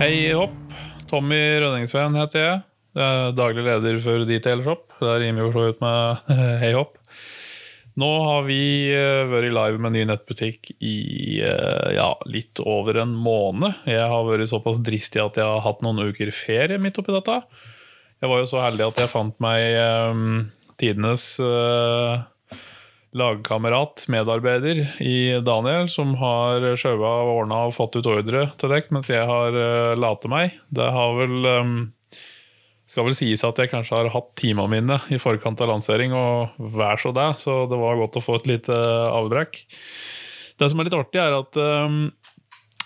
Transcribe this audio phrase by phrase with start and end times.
[0.00, 0.54] Hei hopp.
[1.10, 2.60] Tommy Rønningsveen heter jeg.
[2.96, 4.86] Jeg er daglig leder for Detail Shop.
[4.96, 6.30] Der rimer jo så ut med
[6.62, 6.94] hei hopp.
[8.00, 8.62] Nå har vi
[8.96, 10.94] eh, vært live med ny nettbutikk i
[11.44, 13.84] eh, ja, litt over en måned.
[13.92, 17.36] Jeg har vært såpass dristig at jeg har hatt noen uker ferie midt oppi dette.
[18.24, 20.46] Jeg var jo så heldig at jeg fant meg um,
[20.80, 22.24] tidenes uh,
[23.16, 28.94] lagkamerat, medarbeider i Daniel, som har sjøva og ordna og fått ut ordre til dere
[28.94, 30.54] mens jeg har uh, late meg.
[30.70, 31.74] Det har vel um,
[32.90, 36.56] skal vel sies at jeg kanskje har hatt timene mine i forkant av lansering, og
[36.74, 38.78] vær så det, så det var godt å få et lite
[39.10, 39.62] avbrekk.
[40.58, 42.02] Det som er litt artig, er at um,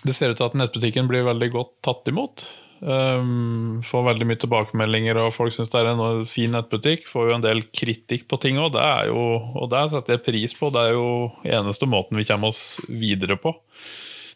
[0.04, 2.45] det ser ut til at nettbutikken blir veldig godt tatt imot.
[2.84, 7.07] Um, får veldig mye tilbakemeldinger, og folk syns det er en fin nettbutikk.
[7.09, 10.68] Får jo en del kritikk på ting òg, og det setter jeg pris på.
[10.74, 11.07] Det er jo
[11.49, 13.55] eneste måten vi kommer oss videre på.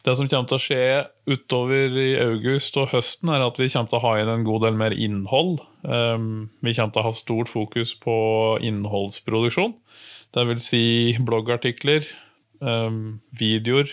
[0.07, 0.85] Det som kommer til å skje
[1.29, 4.65] utover i august og høsten, er at vi kommer til å ha inn en god
[4.65, 5.59] del mer innhold.
[5.83, 8.17] Um, vi kommer til å ha stort fokus på
[8.65, 9.75] innholdsproduksjon.
[10.33, 10.85] Det vil si
[11.21, 12.09] bloggartikler,
[12.65, 13.93] um, videoer.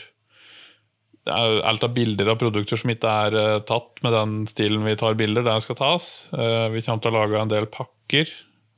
[1.25, 5.17] Alt av bilder av produkter som ikke er uh, tatt med den stilen vi tar
[5.17, 6.27] bilder, der skal tas.
[6.35, 8.29] Uh, vi kommer til å lage en del pakker.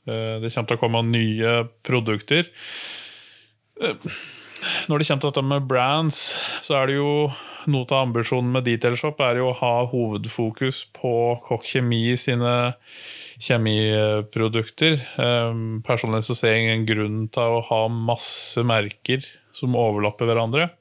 [0.08, 2.48] Uh, det kommer til å komme nye produkter
[4.88, 6.22] når det kommer til dette med brands,
[6.66, 7.12] så er det jo
[7.70, 11.12] noe av ambisjonen med Detailshop er jo å ha hovedfokus på
[11.46, 12.54] Kokk Kjemi sine
[13.44, 14.98] kjemiprodukter.
[15.86, 20.72] Personlig så ser jeg ingen grunn til å ha masse merker som overlapper hverandre.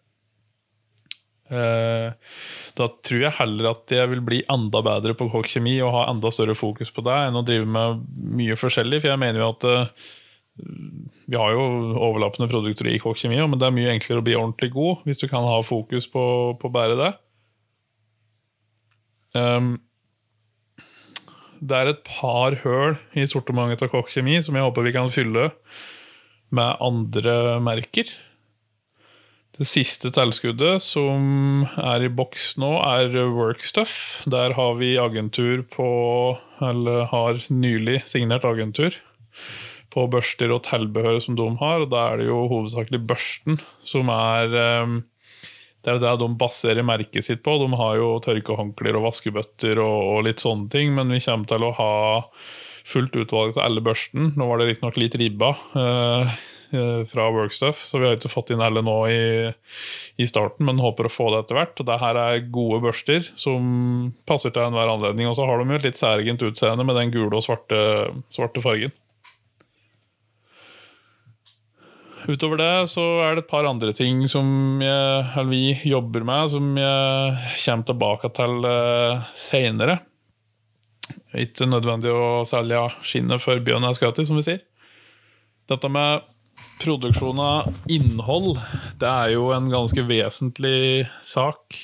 [1.46, 2.10] Uh,
[2.74, 6.06] da tror jeg heller at jeg vil bli enda bedre på Kokk Kjemi og ha
[6.10, 8.02] enda større fokus på det enn å drive med
[8.40, 9.02] mye forskjellig.
[9.04, 10.08] For jeg mener jo at uh,
[11.26, 14.38] vi har jo overlappende produkter i Kokk Kjemi, men det er mye enklere å bli
[14.38, 16.24] ordentlig god hvis du kan ha fokus på,
[16.58, 17.12] på å bære det.
[19.36, 19.74] Um,
[21.60, 25.12] det er et par høl i sortimentet av Kokk Kjemi som jeg håper vi kan
[25.12, 25.50] fylle
[26.54, 28.10] med andre merker.
[29.56, 33.94] Det siste tilskuddet som er i boks nå, er Workstuff.
[34.28, 35.86] Der har vi agentur på
[36.60, 38.92] Eller har nylig signert agentur
[39.92, 41.86] på børster og tilbehør som de har.
[41.86, 45.04] og Da er det jo hovedsakelig børsten som er ehm,
[45.84, 47.56] Det er det de baserer merket sitt på.
[47.56, 51.72] De har jo tørkehåndklær og vaskebøtter og, litt sånne ting, men vi kommer til å
[51.78, 51.94] ha
[52.84, 54.34] fullt utvalg av alle børsten.
[54.36, 55.54] Nå var det riktignok litt ribba.
[56.74, 59.52] Uh, fra Workstuff, så vi har ikke fått inn alle nå i,
[60.18, 61.82] i, starten, men håper å få det etter hvert.
[61.86, 65.28] Det her er gode børster som passer til enhver anledning.
[65.30, 67.78] Og så har de jo et litt særegent utseende med den gule og svarte,
[68.34, 68.94] svarte fargen.
[72.26, 76.72] Utover det så er det et par andre ting som jeg, vi jobber med, som
[76.74, 80.00] jeg kommer tilbake til uh, seinere.
[81.38, 84.64] Ikke nødvendig å selge skinnet for bjørn og skøyter, som vi sier.
[85.70, 86.26] Dette med
[86.80, 88.58] produksjon av innhold,
[89.00, 91.76] det er jo en ganske vesentlig sak.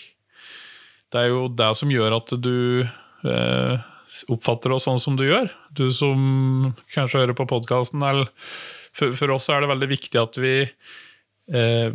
[1.13, 3.89] Det er jo det som gjør at du eh,
[4.33, 5.51] oppfatter oss sånn som du gjør.
[5.77, 8.05] Du som kanskje hører på podkasten,
[8.93, 11.91] for, for, oss er det veldig viktig at vi eh,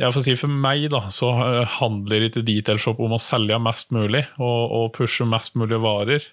[0.00, 1.30] jeg får si For meg da, så
[1.78, 6.24] handler ikke Detailshop om å selge mest mulig og, og, pushe mest mulig varer.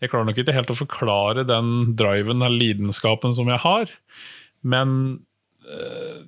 [0.00, 3.92] Jeg klarer nok ikke helt å forklare den driven eller lidenskapen som jeg har,
[4.64, 4.96] men
[5.68, 6.24] eh,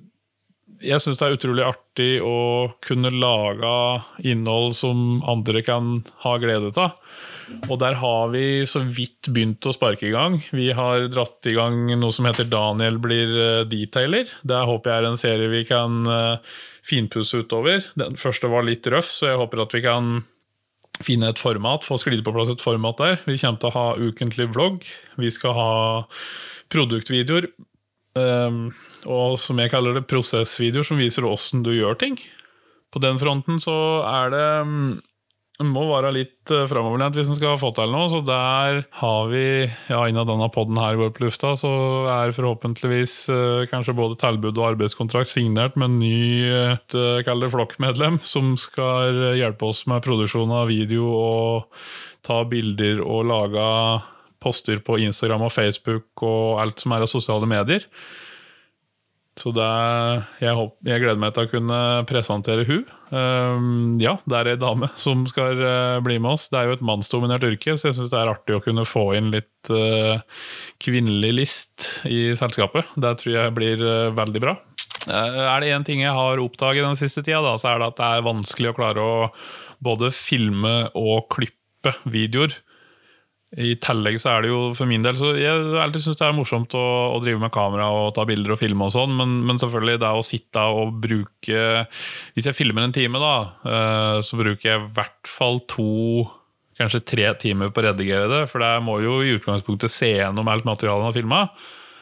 [0.83, 2.37] jeg syns det er utrolig artig å
[2.85, 3.73] kunne lage
[4.27, 6.97] innhold som andre kan ha glede av.
[7.71, 10.41] Og der har vi så vidt begynt å sparke i gang.
[10.51, 14.29] Vi har dratt i gang noe som heter Daniel blir eh, detailer.
[14.43, 17.87] Det håper jeg er en serie vi kan eh, finpusse utover.
[17.99, 20.19] Den første var litt røff, så jeg håper at vi kan
[20.97, 23.17] finne et format, få sklidd på plass et format der.
[23.27, 24.85] Vi kommer til å ha ukentlig vlogg.
[25.21, 25.71] Vi skal ha
[26.73, 27.51] produktvideoer.
[28.17, 28.63] Um,
[29.07, 32.17] og som jeg kaller det, prosessvideoer som viser åssen du gjør ting.
[32.93, 33.75] På den fronten så
[34.07, 34.97] er det um,
[35.57, 38.09] en må være litt uh, framoverlent hvis en skal få til noe.
[38.13, 39.45] Så der har vi,
[39.89, 41.71] ja, innen denne poden her går på lufta, så
[42.13, 46.19] er forhåpentligvis uh, kanskje både tilbud og arbeidskontrakt signert med en ny
[46.75, 51.81] et, uh, det flokkmedlem, som skal hjelpe oss med produksjon av video og
[52.27, 53.65] ta bilder og lage
[54.43, 57.87] poster på Instagram og Facebook og alt som er av sosiale medier.
[59.37, 59.65] Så det,
[60.41, 61.79] jeg, håper, jeg, gleder meg til å kunne
[62.09, 62.87] presentere hun.
[63.13, 63.67] Um,
[64.01, 66.47] ja, det er ei dame som skal uh, bli med oss.
[66.49, 69.11] Det er jo et mannsdominert yrke, så jeg syns det er artig å kunne få
[69.19, 70.17] inn litt uh,
[70.81, 72.89] kvinnelig list i selskapet.
[72.97, 74.57] Det tror jeg blir uh, veldig bra.
[75.07, 77.99] Er det én ting jeg har oppdaget den siste tida, da, så er det at
[78.01, 79.13] det er vanskelig å klare å
[79.85, 82.57] både filme og klippe videoer.
[83.55, 86.35] I tillegg så er det jo for min del så Jeg alltid syns det er
[86.35, 89.61] morsomt å, å drive med kamera og ta bilder og filme og sånn, men, men
[89.61, 91.61] selvfølgelig det å sitte og bruke
[92.35, 96.27] Hvis jeg filmer en time, da, eh, så bruker jeg i hvert fall to
[96.77, 100.51] Kanskje tre timer på å redigere det, for jeg må jo i utgangspunktet se gjennom
[100.51, 101.39] alt materialet man har filma.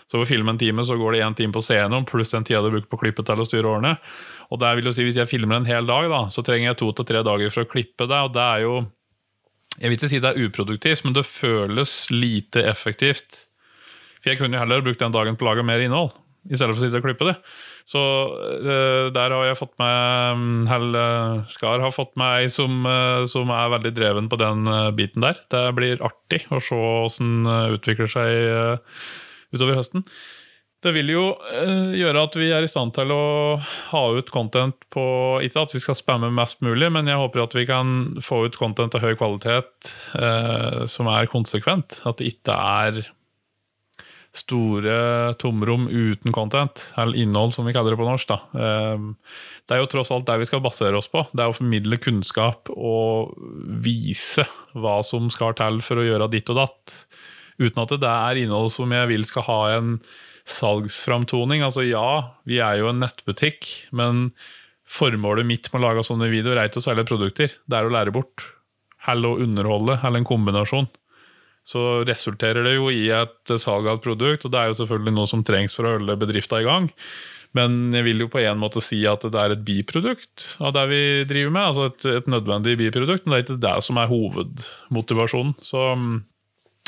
[0.05, 2.03] Så for å filme en time, så går det én time på å se gjennom,
[2.09, 3.93] pluss den tida du bruker på å klippe til å styre årene.
[4.51, 6.79] Og det vil jo si, Hvis jeg filmer en hel dag, da, så trenger jeg
[6.81, 8.19] to til tre dager for å klippe det.
[8.19, 8.75] og det er jo
[9.79, 13.45] jeg vil ikke si det er uproduktivt, men det føles lite effektivt.
[14.21, 16.13] For jeg kunne jo heller brukt den dagen på å lage mer innhold,
[16.45, 17.35] i stedet for å sitte og klippe det.
[17.85, 20.97] Så uh, der har jeg fått med Hell
[21.53, 25.25] Skar har fått med ei som, uh, som er veldig dreven på den eh, biten
[25.25, 25.37] der.
[25.53, 29.05] Det blir artig å se åssen det utvikler seg eh,
[29.53, 30.05] utover høsten.
[30.85, 33.57] Det vil jo eh, gjøre at vi er i stand til å
[33.89, 35.05] ha ut content på
[35.41, 38.57] Ikke at vi skal spamme mest mulig, men jeg håper at vi kan få ut
[38.59, 39.89] content av høy kvalitet
[40.19, 42.03] eh, som er konsekvent.
[42.05, 42.99] At det ikke er
[44.35, 48.35] store tomrom uten content, eller innhold, som vi kaller det på norsk.
[48.35, 49.07] Eh,
[49.65, 51.25] det er jo tross alt det vi skal basere oss på.
[51.33, 53.33] Det er å formidle kunnskap og
[53.81, 54.45] vise
[54.77, 56.95] hva som skal til for å gjøre ditt og datt.
[57.57, 59.97] Uten at det er innhold som jeg vil skal ha en
[60.49, 61.63] salgsframtoning.
[61.65, 64.29] Altså ja, vi er jo en nettbutikk, men
[64.85, 67.93] formålet mitt med å lage sånne videoer er ikke å selge produkter, det er å
[67.93, 68.45] lære bort.
[69.09, 70.87] Eller å underholde, eller en kombinasjon.
[71.65, 75.15] Så resulterer det jo i et salg av et produkt, og det er jo selvfølgelig
[75.17, 76.91] noe som trengs for å holde bedrifta i gang.
[77.55, 80.85] Men jeg vil jo på en måte si at det er et biprodukt av det
[80.91, 81.67] vi driver med.
[81.71, 85.55] Altså et, et nødvendig biprodukt, men det er ikke det som er hovedmotivasjonen.
[85.63, 86.17] Så mm,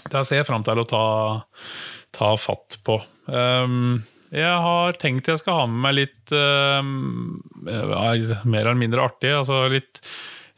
[0.06, 1.08] det ser jeg fram til å ta,
[2.16, 3.00] ta fatt på.
[3.28, 4.04] Um,
[4.34, 9.32] jeg har tenkt jeg skal ha med meg litt um, mer eller mindre artig.
[9.32, 10.02] Altså litt,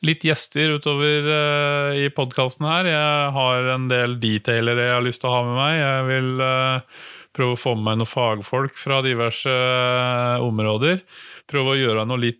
[0.05, 2.89] litt gjester utover uh, i podkasten her.
[2.89, 5.77] Jeg har en del detailere jeg har lyst til å ha med meg.
[5.83, 7.05] Jeg vil uh,
[7.37, 11.03] prøve å få med meg noen fagfolk fra diverse uh, områder.
[11.49, 12.37] Prøve å gjøre noe litt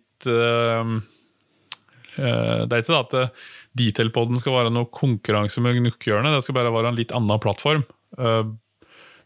[2.20, 3.44] Det er ikke det at
[3.80, 6.36] Detailpodden skal være noe konkurranse med Gnukkehjørnet.
[6.36, 7.86] Det skal bare være en litt annen plattform.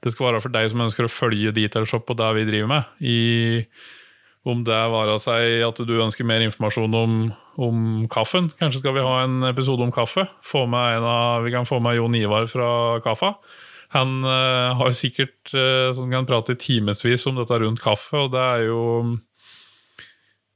[0.04, 2.88] Det skal være for deg som ønsker å følge Detailshop og det vi driver med.
[3.00, 3.18] I,
[4.44, 7.20] om det av seg at du ønsker mer informasjon om,
[7.56, 7.78] om,
[8.12, 8.50] kaffen.
[8.60, 10.26] Kanskje skal vi ha en episode om kaffe.
[10.28, 12.68] Av, vi kan få med Jon Ivar fra
[13.04, 13.32] Kaffa.
[13.94, 18.80] Han har sikkert sånn kan prate timevis om dette rundt kaffe, og det er jo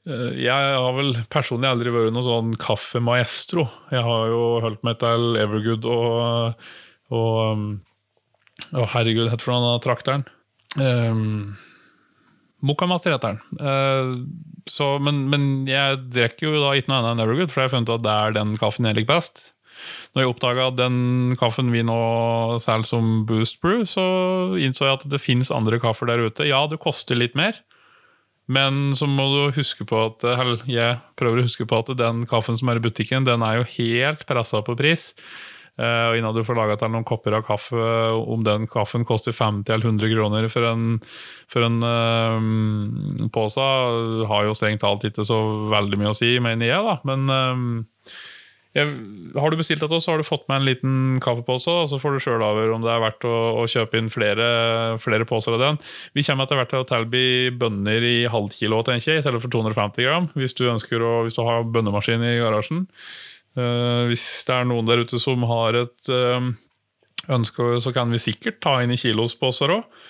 [0.09, 0.49] Jeg
[0.81, 3.67] har vel personlig aldri vært noen sånn kaffemaestro.
[3.93, 6.65] Jeg har jo holdt meg til Evergood og,
[7.13, 7.67] og
[8.75, 10.25] og å, herregud, heter den trakteren?
[10.79, 11.57] Um,
[12.65, 13.61] Mokamaster heter den.
[13.63, 17.71] Uh, så, men, men, jeg drikker jo da ikke noe annet enn Evergood, for jeg
[17.71, 19.47] har funnet at det er den kaffen jeg liker best.
[20.13, 20.99] Når jeg oppdaga den
[21.39, 21.99] kaffen vi nå
[22.61, 24.05] selger som Boost Brew, så
[24.59, 26.49] innså jeg at det fins andre kaffer der ute.
[26.51, 27.61] Ja, det koster litt mer,
[28.49, 32.25] men så må du huske på at eller, jeg prøver å huske på at den
[32.29, 35.13] kaffen som er i butikken, den er jo helt pressa på pris.
[35.79, 37.83] Uh, og innen du får laga til noen kopper av kaffe,
[38.19, 40.97] om den kaffen koster 50 eller 100 kroner for en,
[41.47, 43.69] for en um, pose,
[44.33, 45.39] har jo strengt talt ikke så
[45.71, 46.83] veldig mye å si, mener jeg.
[46.89, 48.17] da, Men uh,
[48.77, 48.89] jeg,
[49.33, 52.15] har du bestilt dette, så har du fått med en liten kaffepose, og så får
[52.15, 54.49] du sjøl avgjøre om det er verdt å, å kjøpe inn flere,
[55.01, 55.79] flere, poser av den.
[56.17, 57.25] Vi kommer etter hvert til å tilby
[57.59, 61.43] bønner i halvkilo, tenker jeg, i stedet for 250 gram, hvis du å, hvis du
[61.49, 62.85] har bønnemaskin i garasjen.
[63.59, 66.53] Uh, hvis det er noen der ute som har et uh,
[67.35, 70.05] ønske, så kan vi sikkert ta inn i kilosposer òg.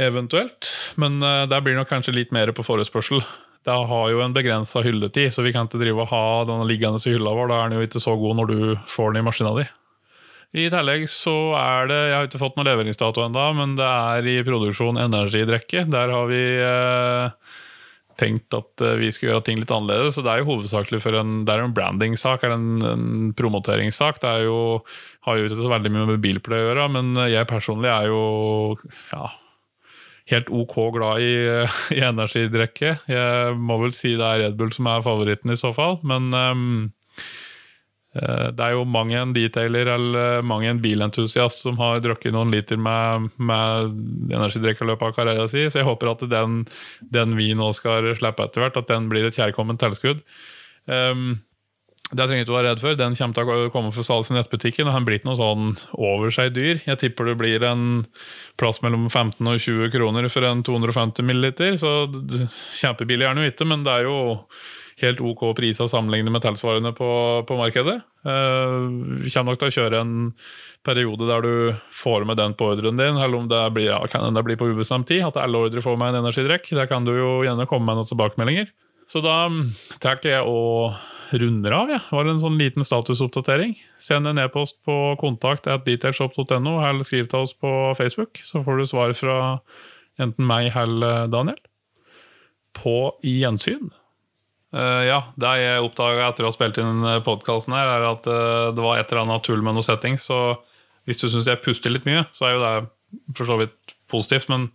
[0.00, 0.68] Eventuelt.
[1.00, 3.22] Men uh, der blir det nok kanskje litt mer på forespørsel.
[3.66, 7.00] Det har jo en begrensa hylletid, så vi kan ikke drive og ha denne liggende
[7.04, 7.50] i hylla vår.
[7.50, 9.66] Da er den jo ikke så god når du får den i maskina di.
[10.50, 14.30] I tillegg så er det Jeg har ikke fått noen leveringsdato ennå, men det er
[14.32, 15.84] i produksjon energidrikke.
[15.92, 17.58] Der har vi eh,
[18.18, 20.16] tenkt at eh, vi skal gjøre ting litt annerledes.
[20.16, 24.18] Så det er jo hovedsakelig for en, det er en brandingsak, en, en promoteringssak.
[24.24, 24.58] Det er jo,
[25.28, 28.24] har jo ikke så veldig mye med bilplay å gjøre, men jeg personlig er jo
[29.12, 29.28] ja,
[30.30, 31.34] helt ok glad i,
[31.98, 32.96] i energidrikke.
[33.10, 36.30] Jeg må vel si det er Red Bull som er favoritten i så fall, men
[36.34, 36.72] um,
[38.10, 42.80] det er jo mange en detailer eller mange en bilentusiast som har drukket noen liter
[42.80, 43.92] med, med
[44.34, 46.64] energidrikk i løpet av karrieren sin, så jeg håper at den,
[47.14, 50.24] den, vi nå skal slippe etter hvert, at den blir et kjærkomment tilskudd.
[50.90, 51.38] Um,
[52.10, 52.96] Det trenger ikke være redd for.
[52.98, 54.88] Den kommer til å komme for salgs i nettbutikken.
[54.88, 56.82] og Den blir ikke noe sånn over seg dyr.
[56.82, 57.84] Jeg tipper det blir en
[58.58, 61.78] plass mellom 15 og 20 kroner for en 250 milliliter.
[61.78, 62.10] Så
[62.80, 64.18] kjempebillig er den jo ikke, men det er jo
[65.00, 67.10] helt ok priser sammenlignet med tilsvarende på,
[67.48, 68.00] på markedet.
[68.24, 70.16] Vi kommer nok til å kjøre en
[70.84, 71.54] periode der du
[71.94, 74.68] får med den på ordren din, eller om det blir, ja, kan det bli på
[74.74, 75.22] ubestemt tid.
[75.28, 76.68] At alle ordre får med en energidrikk.
[76.76, 78.74] Der kan du jo gjerne komme med noen tilbakemeldinger.
[79.10, 79.64] Så da mm,
[80.02, 80.98] tar jeg og
[81.32, 81.90] runder av.
[81.92, 82.00] Ja.
[82.02, 83.76] Det var en sånn liten statusoppdatering.
[84.00, 88.80] Send en e-post på kontakt at detailshop.no, eller skriv til oss på Facebook, så får
[88.80, 89.38] du svar fra
[90.20, 91.60] enten meg eller Daniel.
[92.76, 93.90] På gjensyn.
[94.70, 98.70] Uh, ja, det jeg oppdaga etter å ha spilt inn podkasten her, er at uh,
[98.74, 100.18] det var et eller annet tull med noe setting.
[100.22, 100.60] Så
[101.08, 102.74] hvis du syns jeg puster litt mye, så er jo det
[103.34, 104.68] for så vidt positivt, men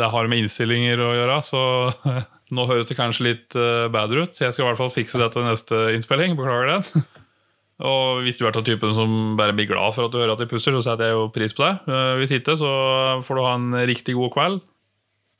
[0.00, 1.62] det har med innstillinger å gjøre, så
[2.54, 4.36] nå høres det kanskje litt uh, bedre ut.
[4.36, 6.36] Så jeg skal i hvert fall fikse det til neste innspilling.
[6.38, 7.06] Beklager den.
[7.90, 10.40] Og hvis du er av typen som bare blir glad for at du hører at
[10.40, 11.72] de pusser, så setter jeg jo pris på det.
[11.92, 12.70] Eh, hvis ikke, så
[13.26, 14.62] får du ha en riktig god kveld.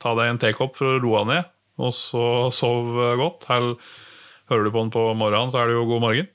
[0.03, 1.49] Ta deg en tekopp for å roe ned,
[1.81, 3.47] og så sov godt.
[3.55, 3.73] Eller
[4.51, 6.29] hører du på den på morgenen, så er det jo god morgen.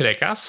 [0.00, 0.48] Prekas.